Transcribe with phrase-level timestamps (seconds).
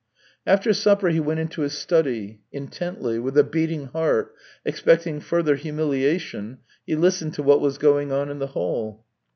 [0.47, 4.33] After supper he went into his study; intently, with a beating heart,
[4.65, 9.05] expecting further humiliation, he listened to what was going on in the hall.